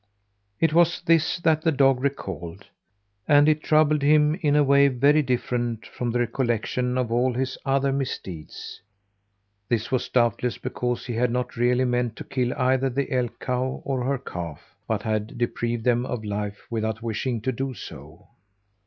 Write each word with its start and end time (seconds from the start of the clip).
It 0.59 0.73
was 0.73 1.03
this 1.05 1.37
that 1.41 1.61
the 1.61 1.71
dog 1.71 1.99
recalled; 2.01 2.65
and 3.27 3.47
it 3.47 3.61
troubled 3.61 4.01
him 4.01 4.33
in 4.41 4.55
a 4.55 4.63
way 4.63 4.87
very 4.87 5.21
different 5.21 5.85
from 5.85 6.09
the 6.09 6.17
recollection 6.17 6.97
of 6.97 7.11
all 7.11 7.33
his 7.35 7.55
other 7.65 7.91
misdeeds. 7.93 8.81
This 9.69 9.91
was 9.91 10.09
doubtless 10.09 10.57
because 10.57 11.05
he 11.05 11.13
had 11.13 11.29
not 11.29 11.55
really 11.55 11.85
meant 11.85 12.15
to 12.15 12.23
kill 12.23 12.51
either 12.55 12.89
the 12.89 13.11
elk 13.11 13.39
cow 13.39 13.79
or 13.85 14.03
her 14.03 14.17
calf, 14.17 14.75
but 14.87 15.03
had 15.03 15.37
deprived 15.37 15.83
them 15.83 16.07
of 16.07 16.25
life 16.25 16.65
without 16.71 17.03
wishing 17.03 17.39
to 17.41 17.51
do 17.51 17.75
so. 17.75 18.27